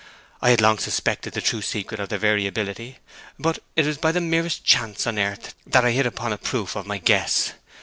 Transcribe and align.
I 0.41 0.49
had 0.49 0.61
long 0.61 0.79
suspected 0.79 1.33
the 1.33 1.41
true 1.41 1.61
secret 1.61 1.99
of 1.99 2.09
their 2.09 2.17
variability; 2.17 2.97
but 3.37 3.59
it 3.75 3.85
was 3.85 3.99
by 3.99 4.11
the 4.11 4.19
merest 4.19 4.63
chance 4.65 5.05
on 5.05 5.19
earth 5.19 5.53
that 5.67 5.85
I 5.85 5.91
hit 5.91 6.07
upon 6.07 6.33
a 6.33 6.39
proof 6.39 6.75
of 6.75 6.87
my 6.87 6.97
guess. 6.97 7.53